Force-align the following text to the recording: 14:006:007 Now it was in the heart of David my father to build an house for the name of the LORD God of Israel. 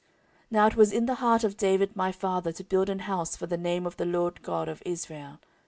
14:006:007 0.45 0.45
Now 0.49 0.65
it 0.65 0.75
was 0.75 0.91
in 0.91 1.05
the 1.05 1.13
heart 1.13 1.43
of 1.43 1.57
David 1.57 1.95
my 1.95 2.11
father 2.11 2.51
to 2.53 2.63
build 2.63 2.89
an 2.89 2.99
house 3.05 3.35
for 3.35 3.45
the 3.45 3.55
name 3.55 3.85
of 3.85 3.97
the 3.97 4.05
LORD 4.05 4.41
God 4.41 4.67
of 4.67 4.81
Israel. 4.83 5.37